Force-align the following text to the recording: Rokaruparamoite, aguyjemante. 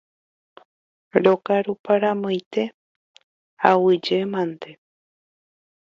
Rokaruparamoite, 1.23 2.63
aguyjemante. 3.69 4.71